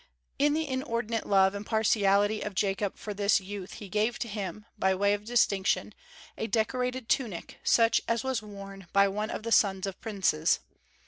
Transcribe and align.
In 0.39 0.55
the 0.55 0.67
inordinate 0.67 1.27
love 1.27 1.53
and 1.53 1.63
partiality 1.63 2.41
of 2.41 2.55
Jacob 2.55 2.97
for 2.97 3.13
this 3.13 3.39
youth 3.39 3.73
he 3.73 3.87
gave 3.87 4.17
to 4.17 4.27
him, 4.27 4.65
by 4.75 4.95
way 4.95 5.13
of 5.13 5.25
distinction, 5.25 5.93
a 6.39 6.47
decorated 6.47 7.07
tunic, 7.07 7.59
such 7.63 8.01
as 8.07 8.23
was 8.23 8.41
worn 8.41 8.87
only 8.95 9.11
by 9.27 9.37
the 9.37 9.51
sons 9.51 9.85
of 9.85 10.01
princes. 10.01 10.59